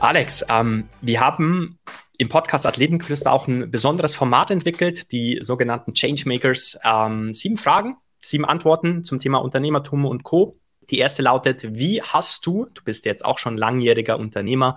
[0.00, 1.76] Alex, ähm, wir haben
[2.18, 6.78] im Podcast Athletenküste auch ein besonderes Format entwickelt, die sogenannten Changemakers.
[6.84, 10.56] Ähm, sieben Fragen, sieben Antworten zum Thema Unternehmertum und Co.
[10.90, 14.76] Die erste lautet, wie hast du, du bist jetzt auch schon langjähriger Unternehmer,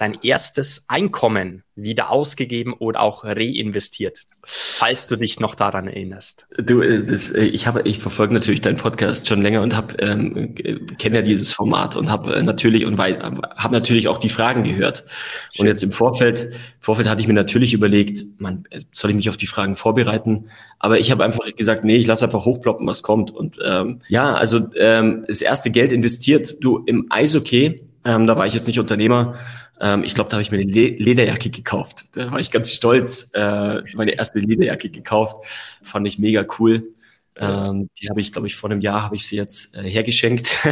[0.00, 4.22] dein erstes Einkommen wieder ausgegeben oder auch reinvestiert?
[4.42, 6.46] Falls du dich noch daran erinnerst.
[6.56, 9.96] Du, äh, das, äh, ich habe, ich verfolge natürlich deinen Podcast schon länger und habe
[9.98, 10.54] ähm,
[10.98, 15.04] kenne ja dieses Format und habe äh, natürlich und habe natürlich auch die Fragen gehört.
[15.52, 15.64] Schön.
[15.64, 16.48] Und jetzt im Vorfeld,
[16.80, 20.46] Vorfeld hatte ich mir natürlich überlegt, man soll ich mich auf die Fragen vorbereiten?
[20.78, 23.30] Aber ich habe einfach gesagt, nee, ich lasse einfach hochploppen, was kommt.
[23.30, 26.56] Und ähm, ja, also ähm, das erste Geld investiert.
[26.60, 29.34] Du im Eishockey, ähm, da war ich jetzt nicht Unternehmer
[29.80, 32.04] ähm, ich glaube, da habe ich mir eine Le Lederjacke gekauft.
[32.12, 33.30] Da war ich ganz stolz.
[33.34, 35.44] Äh, meine erste Lederjacke gekauft.
[35.82, 36.94] Fand ich mega cool.
[37.36, 40.56] Ähm, die habe ich, glaube ich, vor einem Jahr habe ich sie jetzt äh, hergeschenkt.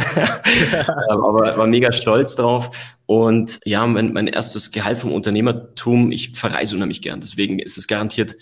[1.09, 2.97] Ähm, aber war mega stolz drauf.
[3.05, 7.21] Und ja, mein, mein erstes Gehalt vom Unternehmertum, ich verreise unheimlich gern.
[7.21, 8.35] Deswegen ist es garantiert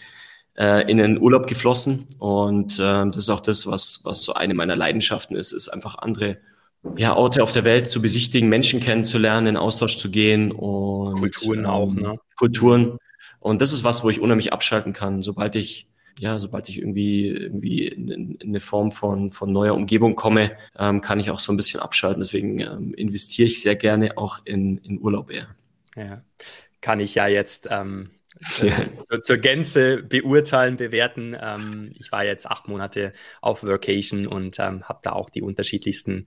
[0.57, 2.07] äh, in den Urlaub geflossen.
[2.19, 5.97] Und äh, das ist auch das, was, was so eine meiner Leidenschaften ist, ist einfach
[5.99, 6.37] andere
[6.95, 11.65] ja, Orte auf der Welt zu besichtigen, Menschen kennenzulernen, in Austausch zu gehen und Kulturen
[11.65, 12.09] auch, ne?
[12.11, 12.97] Ähm, Kulturen.
[13.39, 15.87] Und das ist was, wo ich unheimlich abschalten kann, sobald ich
[16.19, 21.01] ja, sobald ich irgendwie irgendwie in, in eine Form von von neuer Umgebung komme, ähm,
[21.01, 22.21] kann ich auch so ein bisschen abschalten.
[22.21, 25.47] Deswegen ähm, investiere ich sehr gerne auch in in Urlaub eher.
[25.95, 26.23] Ja,
[26.81, 28.09] kann ich ja jetzt ähm,
[28.61, 31.35] äh, zur Gänze beurteilen, bewerten.
[31.39, 36.25] Ähm, ich war jetzt acht Monate auf Workation und ähm, habe da auch die unterschiedlichsten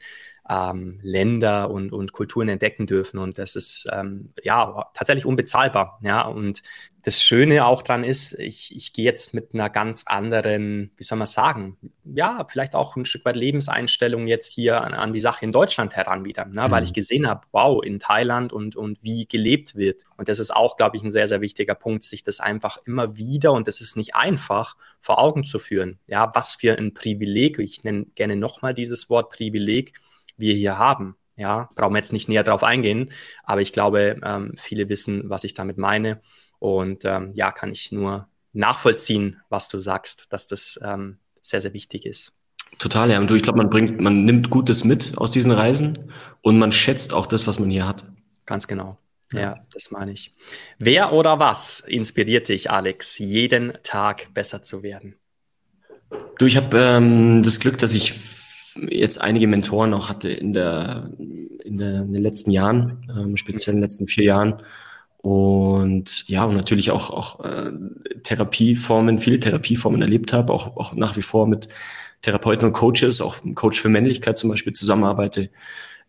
[0.50, 3.18] ähm, Länder und, und Kulturen entdecken dürfen.
[3.18, 6.00] Und das ist ähm, ja tatsächlich unbezahlbar.
[6.02, 6.62] Ja, und
[7.02, 11.18] das Schöne auch dran ist, ich, ich gehe jetzt mit einer ganz anderen, wie soll
[11.18, 15.44] man sagen, ja, vielleicht auch ein Stück weit Lebenseinstellung jetzt hier an, an die Sache
[15.44, 16.66] in Deutschland heran wieder, ne?
[16.66, 16.70] Mhm.
[16.70, 20.02] weil ich gesehen habe, wow, in Thailand und, und wie gelebt wird.
[20.16, 23.16] Und das ist auch, glaube ich, ein sehr, sehr wichtiger Punkt, sich das einfach immer
[23.16, 26.00] wieder, und das ist nicht einfach, vor Augen zu führen.
[26.08, 29.94] Ja, was für ein Privileg, ich nenne gerne nochmal dieses Wort Privileg,
[30.40, 31.16] wir hier haben.
[31.36, 33.12] Ja, brauchen wir jetzt nicht näher drauf eingehen,
[33.44, 36.20] aber ich glaube, ähm, viele wissen, was ich damit meine.
[36.58, 41.72] Und ähm, ja, kann ich nur nachvollziehen, was du sagst, dass das ähm, sehr, sehr
[41.72, 42.36] wichtig ist.
[42.78, 43.18] Total, ja.
[43.18, 46.12] Und du, ich glaube, man bringt, man nimmt Gutes mit aus diesen Reisen
[46.42, 48.04] und man schätzt auch das, was man hier hat.
[48.46, 48.98] Ganz genau.
[49.32, 50.34] Ja, ja das meine ich.
[50.78, 55.16] Wer oder was inspiriert dich, Alex, jeden Tag besser zu werden?
[56.38, 58.12] Du, ich habe ähm, das Glück, dass ich
[58.88, 63.74] jetzt einige Mentoren auch hatte in, der, in, der, in den letzten Jahren, ähm, speziell
[63.74, 64.62] in den letzten vier Jahren.
[65.18, 67.72] Und ja, und natürlich auch, auch äh,
[68.22, 71.68] Therapieformen, viele Therapieformen erlebt habe, auch, auch nach wie vor mit
[72.22, 75.50] Therapeuten und Coaches, auch Coach für Männlichkeit zum Beispiel zusammenarbeite.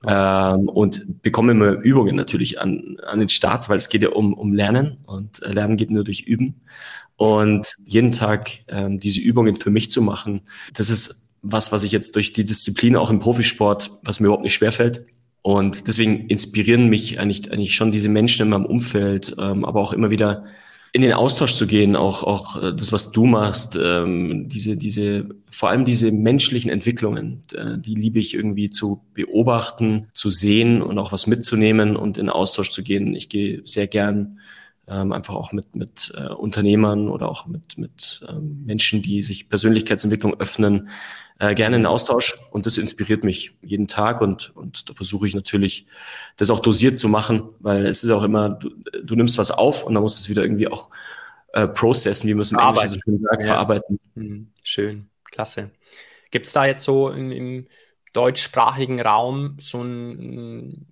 [0.08, 4.34] Ähm, und bekomme immer Übungen natürlich an, an den Start, weil es geht ja um,
[4.34, 6.62] um Lernen und äh, Lernen geht nur durch Üben.
[7.18, 10.42] Und jeden Tag ähm, diese Übungen für mich zu machen,
[10.74, 14.44] das ist was, was ich jetzt durch die Disziplin auch im Profisport, was mir überhaupt
[14.44, 15.06] nicht schwerfällt.
[15.42, 19.94] Und deswegen inspirieren mich eigentlich, eigentlich schon diese Menschen in meinem Umfeld, ähm, aber auch
[19.94, 20.46] immer wieder
[20.94, 25.30] in den Austausch zu gehen, auch, auch äh, das, was du machst, ähm, diese, diese,
[25.50, 31.00] vor allem diese menschlichen Entwicklungen, äh, die liebe ich irgendwie zu beobachten, zu sehen und
[31.00, 33.16] auch was mitzunehmen und in Austausch zu gehen.
[33.16, 34.40] Ich gehe sehr gern
[34.92, 39.48] ähm, einfach auch mit, mit äh, Unternehmern oder auch mit, mit ähm, Menschen, die sich
[39.48, 40.90] Persönlichkeitsentwicklung öffnen,
[41.40, 45.34] äh, gerne in Austausch und das inspiriert mich jeden Tag und, und da versuche ich
[45.34, 45.86] natürlich,
[46.36, 48.70] das auch dosiert zu machen, weil es ist auch immer, du,
[49.02, 50.90] du nimmst was auf und dann musst du es wieder irgendwie auch
[51.54, 53.48] äh, processen, wie man es im Englischen so schön sagt, ja.
[53.48, 54.00] verarbeiten.
[54.16, 54.52] Mhm.
[54.62, 55.72] Schön, klasse.
[56.32, 57.68] Gibt es da jetzt so in, im
[58.14, 60.91] deutschsprachigen Raum so ein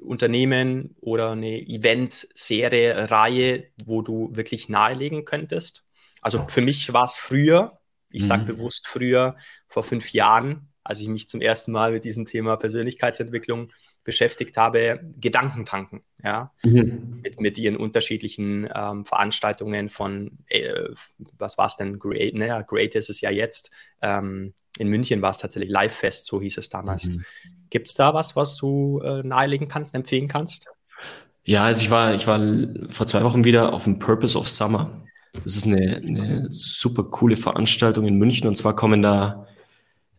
[0.00, 5.84] Unternehmen oder eine Event-Serie, Reihe, wo du wirklich nahelegen könntest?
[6.20, 7.78] Also für mich war es früher,
[8.10, 8.46] ich sage mhm.
[8.46, 9.36] bewusst früher,
[9.68, 15.00] vor fünf Jahren, als ich mich zum ersten Mal mit diesem Thema Persönlichkeitsentwicklung beschäftigt habe,
[15.20, 17.20] Gedanken tanken, ja, mhm.
[17.22, 20.88] mit, mit ihren unterschiedlichen ähm, Veranstaltungen von, äh,
[21.38, 23.70] was war es denn, Great, naja, Great ist es ja jetzt,
[24.00, 27.06] ähm, in München war es tatsächlich Live Fest, so hieß es damals.
[27.06, 27.24] Mhm.
[27.70, 30.66] Gibt es da was, was du äh, nahelegen kannst, empfehlen kannst?
[31.44, 32.40] Ja, also ich war, ich war
[32.90, 34.90] vor zwei Wochen wieder auf dem Purpose of Summer.
[35.32, 39.46] Das ist eine, eine super coole Veranstaltung in München und zwar kommen da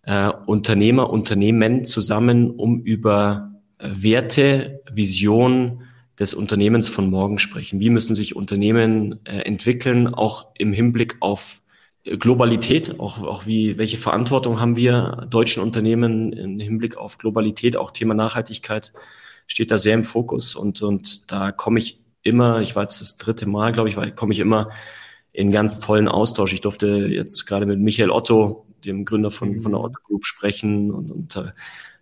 [0.04, 5.84] äh, Unternehmer, Unternehmen zusammen, um über äh, Werte, Vision
[6.20, 7.80] des Unternehmens von morgen sprechen.
[7.80, 11.62] Wie müssen sich Unternehmen äh, entwickeln, auch im Hinblick auf
[12.04, 17.92] Globalität, auch, auch wie, welche Verantwortung haben wir deutschen Unternehmen im Hinblick auf Globalität, auch
[17.92, 18.92] Thema Nachhaltigkeit
[19.46, 23.18] steht da sehr im Fokus und, und da komme ich immer, ich war jetzt das
[23.18, 24.70] dritte Mal, glaube ich, komme ich immer
[25.34, 26.54] in ganz tollen Austausch.
[26.54, 29.86] Ich durfte jetzt gerade mit Michael Otto, dem Gründer von, von der mhm.
[29.86, 31.52] Otto Group, sprechen und, und äh,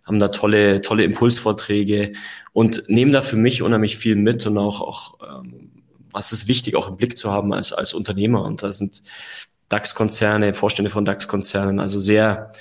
[0.04, 2.12] haben da tolle, tolle Impulsvorträge
[2.52, 6.74] und nehmen da für mich unheimlich viel mit und auch, auch ähm, was ist wichtig,
[6.74, 8.42] auch im Blick zu haben als, als Unternehmer.
[8.44, 9.02] Und da sind
[9.70, 12.52] DAX-Konzerne, Vorstände von DAX-Konzernen, also sehr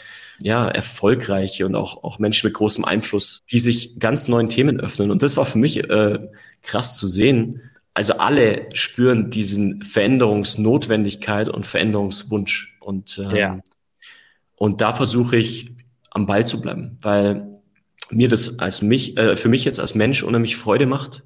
[0.41, 5.11] ja, erfolgreiche und auch, auch Menschen mit großem Einfluss, die sich ganz neuen Themen öffnen.
[5.11, 6.19] Und das war für mich äh,
[6.61, 7.61] krass zu sehen.
[7.93, 12.77] Also alle spüren diesen Veränderungsnotwendigkeit und Veränderungswunsch.
[12.79, 13.59] Und, ähm, ja.
[14.55, 15.71] und da versuche ich
[16.11, 17.59] am Ball zu bleiben, weil
[18.09, 21.23] mir das als mich, äh, für mich jetzt als Mensch unheimlich Freude macht,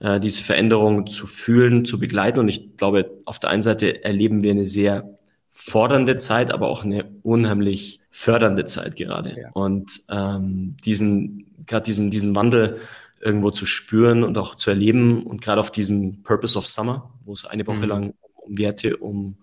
[0.00, 2.40] äh, diese Veränderung zu fühlen, zu begleiten.
[2.40, 5.18] Und ich glaube, auf der einen Seite erleben wir eine sehr
[5.50, 9.34] fordernde Zeit, aber auch eine unheimlich fördernde Zeit gerade.
[9.40, 9.50] Ja.
[9.52, 12.78] Und ähm, diesen, gerade diesen, diesen Wandel
[13.20, 17.32] irgendwo zu spüren und auch zu erleben und gerade auf diesem Purpose of Summer, wo
[17.32, 17.88] es eine Woche mhm.
[17.88, 19.36] lang um Werte, um,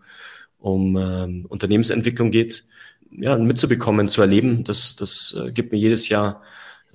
[0.60, 2.64] um ähm, Unternehmensentwicklung geht,
[3.12, 6.42] ja, mitzubekommen, zu erleben, das, das äh, gibt mir jedes Jahr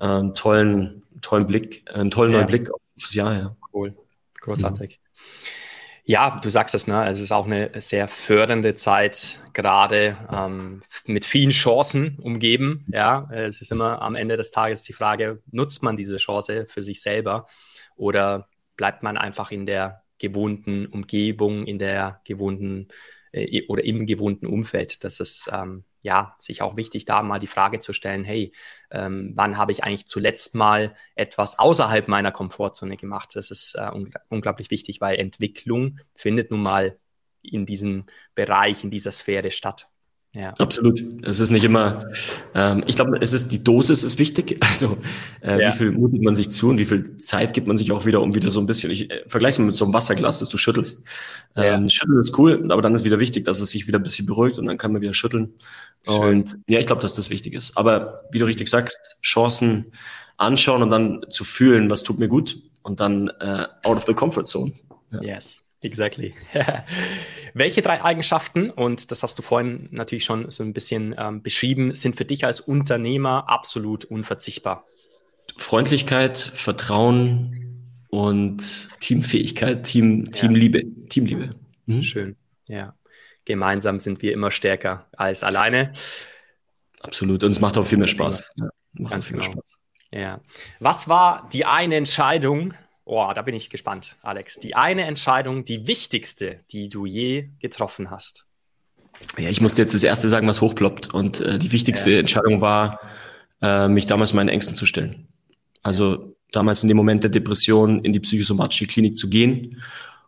[0.01, 2.39] äh, einen tollen, tollen Blick, einen tollen ja.
[2.39, 2.71] neuen Blick
[3.03, 3.35] aufs Jahr.
[3.35, 3.57] Ja.
[3.73, 3.97] Cool,
[4.41, 5.01] großartig.
[5.01, 5.11] Mhm.
[6.05, 7.07] Ja, du sagst es, ne?
[7.09, 12.85] Es ist auch eine sehr fördernde Zeit, gerade ähm, mit vielen Chancen umgeben.
[12.93, 16.83] Ja, es ist immer am Ende des Tages die Frage, nutzt man diese Chance für
[16.83, 17.47] sich selber
[17.95, 22.89] oder bleibt man einfach in der gewohnten Umgebung, in der gewohnten
[23.31, 25.05] äh, oder im gewohnten Umfeld.
[25.05, 28.53] Das ist ähm, ja, sich auch wichtig, da mal die Frage zu stellen, hey,
[28.91, 33.31] ähm, wann habe ich eigentlich zuletzt mal etwas außerhalb meiner Komfortzone gemacht?
[33.35, 36.99] Das ist äh, ungl unglaublich wichtig, weil Entwicklung findet nun mal
[37.43, 39.90] in diesem Bereich, in dieser Sphäre statt.
[40.33, 40.55] Ja.
[40.59, 41.03] Absolut.
[41.23, 42.07] Es ist nicht immer,
[42.55, 44.59] ähm, ich glaube, es ist die Dosis ist wichtig.
[44.71, 44.99] Also
[45.43, 45.73] äh, ja.
[45.73, 48.23] wie viel mutet man sich zu und wie viel Zeit gibt man sich auch wieder,
[48.23, 50.49] um wieder so ein bisschen, ich äh, vergleiche es mal mit so einem Wasserglas, das
[50.49, 51.05] du schüttelst.
[51.57, 51.89] Ähm, ja.
[51.89, 54.61] Schütteln ist cool, aber dann ist wieder wichtig, dass es sich wieder ein bisschen beruhigt
[54.61, 55.55] und dann kann man wieder schütteln.
[56.07, 56.21] Schön.
[56.21, 57.77] Und ja, ich glaube, dass das wichtig ist.
[57.77, 59.93] Aber wie du richtig sagst, Chancen
[60.37, 64.15] anschauen und dann zu fühlen, was tut mir gut und dann äh, out of the
[64.15, 64.73] comfort zone.
[65.11, 65.35] Ja.
[65.35, 65.70] Yes.
[65.83, 66.35] Exactly.
[67.55, 71.95] Welche drei Eigenschaften, und das hast du vorhin natürlich schon so ein bisschen ähm, beschrieben,
[71.95, 74.85] sind für dich als Unternehmer absolut unverzichtbar?
[75.57, 80.33] Freundlichkeit, Vertrauen und Teamfähigkeit, Team, ja.
[80.33, 80.83] Teamliebe.
[81.09, 81.55] Teamliebe.
[81.87, 82.03] Mhm.
[82.03, 82.37] Schön,
[82.69, 82.95] ja.
[83.47, 85.95] Gemeinsam sind wir immer stärker als alleine.
[87.01, 87.43] Absolut.
[87.43, 88.53] Und es macht auch viel mehr Spaß.
[88.57, 89.49] Ja, macht Ganz viel genau.
[89.49, 89.81] mehr Spaß.
[90.13, 90.41] Ja.
[90.79, 92.75] Was war die eine Entscheidung,
[93.13, 94.61] Oh, da bin ich gespannt, Alex.
[94.61, 98.47] Die eine Entscheidung, die wichtigste, die du je getroffen hast.
[99.37, 101.13] Ja, ich musste jetzt das erste sagen, was hochploppt.
[101.13, 102.21] Und äh, die wichtigste ja.
[102.21, 103.01] Entscheidung war,
[103.63, 105.27] äh, mich damals meinen Ängsten zu stellen.
[105.83, 109.83] Also damals in dem Moment der Depression in die psychosomatische Klinik zu gehen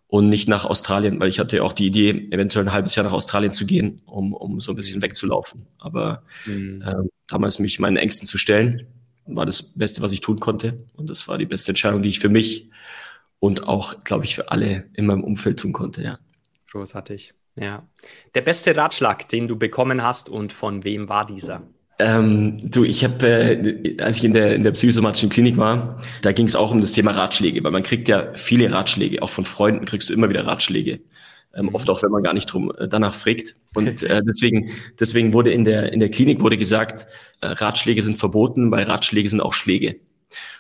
[0.09, 3.07] und nicht nach Australien, weil ich hatte ja auch die Idee, eventuell ein halbes Jahr
[3.07, 5.03] nach Australien zu gehen, um, um so ein bisschen mhm.
[5.03, 5.69] wegzulaufen.
[5.79, 6.83] Aber mhm.
[6.85, 8.89] äh, damals mich meinen Ängsten zu stellen
[9.37, 10.85] war das Beste, was ich tun konnte.
[10.95, 12.71] Und das war die beste Entscheidung, die ich für mich
[13.39, 16.19] und auch, glaube ich, für alle in meinem Umfeld tun konnte, ja.
[16.71, 17.35] Großartig.
[17.59, 17.87] Ja.
[18.35, 21.63] Der beste Ratschlag, den du bekommen hast und von wem war dieser?
[21.99, 26.33] Ähm, du, ich habe, äh, als ich in der, in der psychosomatischen Klinik war, da
[26.33, 29.45] ging es auch um das Thema Ratschläge, weil man kriegt ja viele Ratschläge, auch von
[29.45, 31.01] Freunden kriegst du immer wieder Ratschläge
[31.55, 33.57] ähm, oft auch wenn man gar nicht drum äh, danach fragt.
[33.75, 37.07] Und äh, deswegen, deswegen wurde in der in der Klinik wurde gesagt,
[37.41, 39.97] äh, Ratschläge sind verboten, weil Ratschläge sind auch Schläge.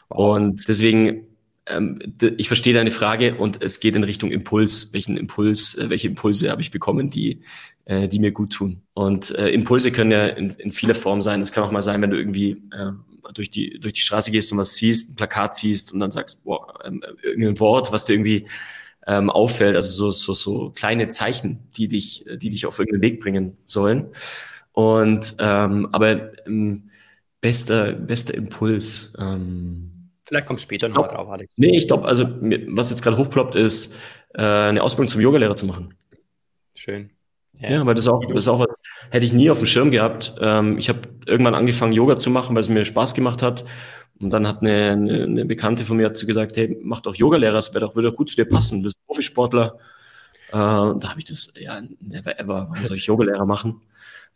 [0.08, 0.36] Wow.
[0.36, 1.26] Und deswegen
[1.66, 2.00] ähm,
[2.36, 4.92] ich verstehe deine Frage und es geht in Richtung Impuls.
[4.92, 7.42] Welchen Impuls, äh, welche Impulse habe ich bekommen, die,
[7.84, 8.82] äh, die mir gut tun?
[8.94, 11.40] Und äh, Impulse können ja in, in vieler Form sein.
[11.40, 12.92] Es kann auch mal sein, wenn du irgendwie äh,
[13.32, 16.42] durch die durch die Straße gehst und was siehst, ein Plakat siehst und dann sagst,
[16.42, 18.46] boah, ähm, irgendein Wort, was dir irgendwie
[19.06, 23.20] ähm, auffällt, also so, so, so kleine Zeichen, die dich, die dich auf irgendeinen Weg
[23.20, 24.08] bringen sollen.
[24.72, 26.90] Und ähm, aber ähm,
[27.40, 29.12] bester, bester Impuls.
[29.18, 31.52] Ähm, Vielleicht kommt später noch drauf, Alex.
[31.56, 32.26] Nee, ich glaube, also
[32.68, 33.94] was jetzt gerade hochploppt, ist,
[34.34, 35.94] äh, eine Ausbildung zum Yogalehrer zu machen.
[36.74, 37.10] Schön.
[37.60, 38.76] Ja, ja weil das auch, das ist auch was,
[39.10, 40.34] hätte ich nie auf dem Schirm gehabt.
[40.40, 43.64] Ähm, ich habe irgendwann angefangen, Yoga zu machen, weil es mir Spaß gemacht hat.
[44.20, 47.54] Und dann hat eine, eine, eine Bekannte von mir hat gesagt, hey, mach doch Yogalehrer,
[47.54, 49.78] das wäre doch, würde doch gut zu dir passen, du bist Profisportler.
[50.48, 53.82] Äh, da habe ich das, ja, never ever, warum soll ich Yogalehrer machen?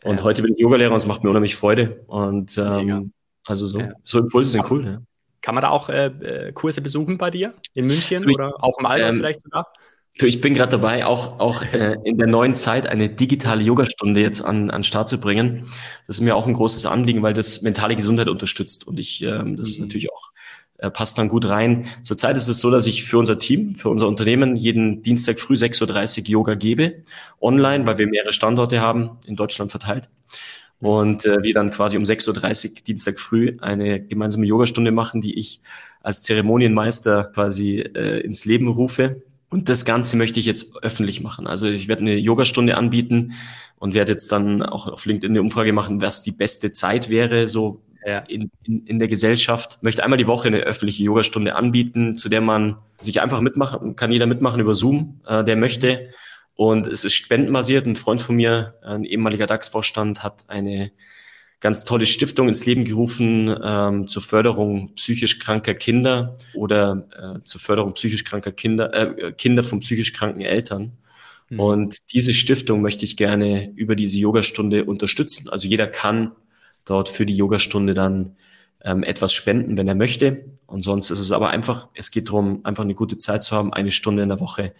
[0.02, 0.24] Und ja.
[0.24, 2.02] heute bin ich Yogalehrer und es macht mir unheimlich Freude.
[2.06, 3.12] Und ähm,
[3.44, 3.92] also so, ja.
[4.02, 5.02] so Impulse sind cool, ja.
[5.40, 8.78] Kann man da auch äh, äh Kurse besuchen bei dir in München ich, oder auch
[8.80, 9.72] im Alter ähm, vielleicht sogar?
[10.18, 14.40] Ich bin gerade dabei, auch, auch äh, in der neuen Zeit eine digitale Yogastunde jetzt
[14.40, 15.66] an, an Start zu bringen.
[16.06, 18.86] Das ist mir auch ein großes Anliegen, weil das mentale Gesundheit unterstützt.
[18.86, 19.86] Und ich, ähm, das ist mhm.
[19.86, 20.32] natürlich auch
[20.78, 21.86] äh, passt dann gut rein.
[22.02, 25.54] Zurzeit ist es so, dass ich für unser Team, für unser Unternehmen jeden Dienstag früh
[25.54, 27.02] 6.30 Uhr Yoga gebe,
[27.40, 30.08] online, weil wir mehrere Standorte haben, in Deutschland verteilt.
[30.78, 35.38] Und äh, wir dann quasi um 6.30 Uhr Dienstag früh eine gemeinsame Yogastunde machen, die
[35.38, 35.60] ich
[36.02, 39.22] als Zeremonienmeister quasi äh, ins Leben rufe.
[39.48, 41.46] Und das Ganze möchte ich jetzt öffentlich machen.
[41.46, 43.34] Also ich werde eine Yogastunde anbieten
[43.78, 47.46] und werde jetzt dann auch auf LinkedIn eine Umfrage machen, was die beste Zeit wäre,
[47.46, 48.18] so ja.
[48.20, 49.76] in, in, in der Gesellschaft.
[49.78, 53.96] Ich möchte einmal die Woche eine öffentliche Yogastunde anbieten, zu der man sich einfach mitmachen,
[53.96, 56.10] kann jeder mitmachen über Zoom, äh, der möchte.
[56.54, 57.86] Und es ist spendenbasiert.
[57.86, 60.90] Ein Freund von mir, ein ehemaliger DAX-Vorstand, hat eine
[61.66, 67.60] ganz tolle Stiftung ins Leben gerufen ähm, zur Förderung psychisch kranker Kinder oder äh, zur
[67.60, 70.92] Förderung psychisch kranker Kinder, äh, Kinder von psychisch kranken Eltern.
[71.48, 71.58] Mhm.
[71.58, 75.48] Und diese Stiftung möchte ich gerne über diese Yogastunde unterstützen.
[75.48, 76.30] Also jeder kann
[76.84, 78.36] dort für die Yogastunde dann
[78.84, 80.44] ähm, etwas spenden, wenn er möchte.
[80.66, 83.72] Und sonst ist es aber einfach, es geht darum, einfach eine gute Zeit zu haben,
[83.72, 84.72] eine Stunde in der Woche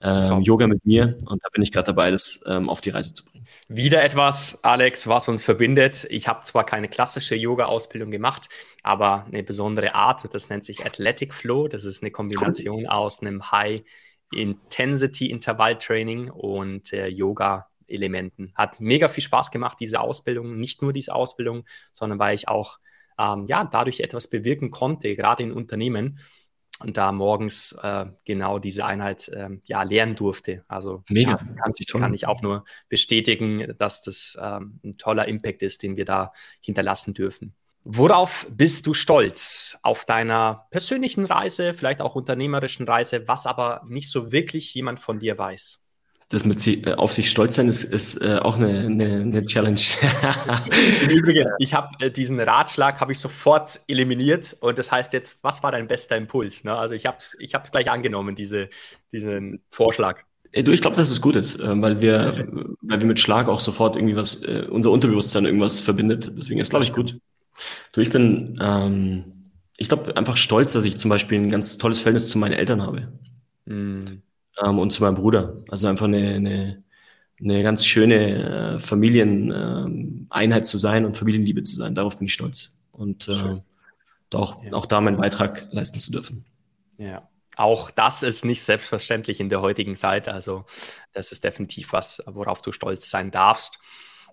[0.00, 3.14] ähm, Yoga mit mir und da bin ich gerade dabei, das ähm, auf die Reise
[3.14, 3.46] zu bringen.
[3.68, 6.06] Wieder etwas, Alex, was uns verbindet.
[6.10, 8.48] Ich habe zwar keine klassische Yoga-Ausbildung gemacht,
[8.82, 11.68] aber eine besondere Art, das nennt sich Athletic Flow.
[11.68, 12.86] Das ist eine Kombination cool.
[12.86, 13.82] aus einem High
[14.32, 18.52] Intensity Intervall Training und äh, Yoga Elementen.
[18.54, 20.58] Hat mega viel Spaß gemacht, diese Ausbildung.
[20.58, 22.78] Nicht nur diese Ausbildung, sondern weil ich auch
[23.18, 26.18] ähm, ja, dadurch etwas bewirken konnte, gerade in Unternehmen
[26.80, 30.64] und da morgens äh, genau diese Einheit äh, ja lernen durfte.
[30.68, 31.32] Also Mega.
[31.32, 35.96] Ja, kann, kann, ich auch nur bestätigen, dass das ähm, ein toller Impact ist, den
[35.96, 37.54] wir da hinterlassen dürfen.
[37.84, 44.10] Worauf bist du stolz auf deiner persönlichen Reise, vielleicht auch unternehmerischen Reise, was aber nicht
[44.10, 45.80] so wirklich jemand von dir weiß?
[46.30, 49.46] Das mit sie, äh, auf sich stolz sein ist, ist äh, auch eine, eine, eine
[49.46, 49.80] Challenge.
[51.02, 55.42] Im Übrigen, ich habe äh, diesen Ratschlag habe ich sofort eliminiert und das heißt jetzt,
[55.42, 56.64] was war dein bester Impuls?
[56.64, 56.76] Ne?
[56.76, 58.68] Also ich habe es ich hab's gleich angenommen, diese,
[59.10, 60.22] diesen Vorschlag.
[60.52, 62.46] Äh, du, ich glaube, dass es gut ist, äh, weil wir,
[62.82, 66.30] weil wir mit Schlag auch sofort irgendwie was, äh, unser Unterbewusstsein irgendwas verbindet.
[66.36, 67.18] Deswegen ist, glaube ich, gut.
[67.92, 69.24] Du, ich bin, ähm,
[69.78, 72.82] ich glaube, einfach stolz, dass ich zum Beispiel ein ganz tolles Verhältnis zu meinen Eltern
[72.82, 73.12] habe.
[73.64, 74.20] Mm
[74.64, 75.56] ähm, und zu meinem Bruder.
[75.68, 76.82] Also einfach eine, eine,
[77.40, 81.94] eine ganz schöne äh, Familieneinheit äh, zu sein und Familienliebe zu sein.
[81.94, 82.72] Darauf bin ich stolz.
[82.92, 83.60] Und äh,
[84.34, 84.72] auch, ja.
[84.72, 86.44] auch da meinen Beitrag leisten zu dürfen.
[86.98, 87.28] Ja.
[87.56, 90.28] Auch das ist nicht selbstverständlich in der heutigen Zeit.
[90.28, 90.64] Also
[91.12, 93.80] das ist definitiv was, worauf du stolz sein darfst.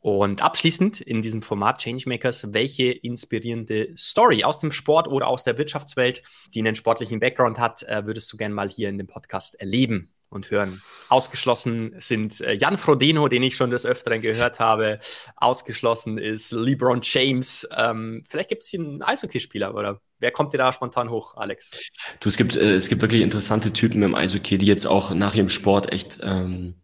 [0.02, 5.58] Und abschließend in diesem Format Changemakers, welche inspirierende Story aus dem Sport oder aus der
[5.58, 6.22] Wirtschaftswelt,
[6.54, 10.14] die einen sportlichen Background hat, äh, würdest du gerne mal hier in dem Podcast erleben?
[10.36, 10.82] Und hören.
[11.10, 15.00] Ausgeschlossen sind äh, Jan Frodeno, den ich schon des Öfteren gehört habe.
[15.36, 17.68] Ausgeschlossen ist LeBron James.
[17.76, 21.92] Ähm, vielleicht gibt es hier einen Eishockeyspieler oder wer kommt dir da spontan hoch, Alex?
[22.20, 25.36] Du, es gibt, äh, es gibt wirklich interessante Typen im Eishockey, die jetzt auch nach
[25.36, 26.76] ihrem Sport echt ähm,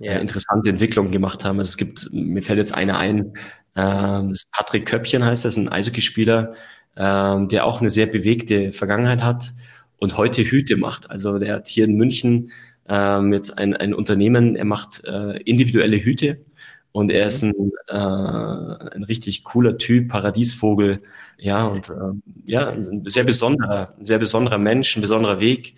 [0.00, 0.14] yeah.
[0.14, 1.58] äh, interessante Entwicklungen gemacht haben.
[1.58, 3.34] Also es gibt, mir fällt jetzt einer ein,
[3.76, 6.54] ähm, das Patrick Köppchen heißt das, ein Eishockeyspieler,
[6.96, 9.52] ähm, der auch eine sehr bewegte Vergangenheit hat
[9.98, 11.10] und heute Hüte macht.
[11.10, 12.50] Also der hat hier in München
[12.88, 16.44] ähm, jetzt ein, ein Unternehmen, er macht äh, individuelle Hüte
[16.92, 21.02] und er ist ein, äh, ein richtig cooler Typ, Paradiesvogel,
[21.38, 22.12] ja, und äh,
[22.46, 25.74] ja, ein sehr besonderer, ein sehr besonderer Mensch, ein besonderer Weg,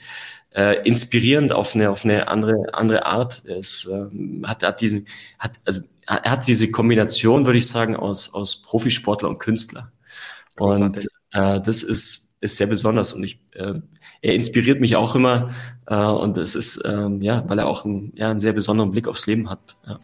[0.54, 3.42] äh, inspirierend auf eine, auf eine andere, andere Art.
[3.46, 5.06] Er ist, äh, hat, hat diesen,
[5.38, 9.92] hat, also, er hat diese Kombination, würde ich sagen, aus, aus Profisportler und Künstler.
[10.58, 13.74] Und äh, das ist, ist sehr besonders und ich äh,
[14.22, 15.50] er inspiriert mich auch immer
[15.86, 19.08] äh, und das ist, ähm, ja, weil er auch einen, ja, einen sehr besonderen Blick
[19.08, 19.76] aufs Leben hat.
[19.86, 19.98] Ja.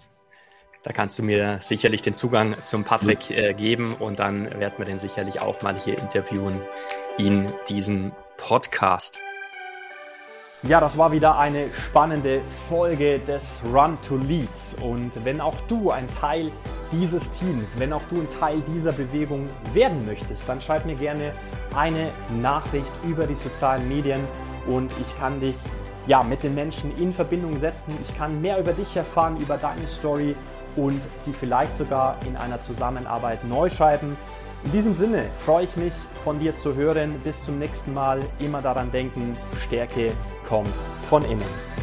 [0.83, 4.85] Da kannst du mir sicherlich den Zugang zum Patrick äh, geben und dann werden wir
[4.85, 6.61] den sicherlich auch mal hier interviewen
[7.17, 9.19] in diesem Podcast.
[10.67, 12.41] Ja, das war wieder eine spannende
[12.71, 14.75] Folge des Run to Leads.
[14.81, 16.51] Und wenn auch du ein Teil
[16.91, 21.33] dieses Teams, wenn auch du ein Teil dieser Bewegung werden möchtest, dann schreib mir gerne
[21.77, 24.21] eine Nachricht über die sozialen Medien
[24.67, 25.57] und ich kann dich
[26.07, 27.95] ja, mit den Menschen in Verbindung setzen.
[28.01, 30.35] Ich kann mehr über dich erfahren, über deine Story
[30.77, 34.17] und sie vielleicht sogar in einer Zusammenarbeit neu schreiben.
[34.65, 35.93] In diesem Sinne freue ich mich
[36.25, 37.21] von dir zu hören.
[37.23, 38.21] Bis zum nächsten Mal.
[38.39, 40.13] Immer daran denken, Stärke
[40.49, 40.75] kommt
[41.09, 41.74] von innen.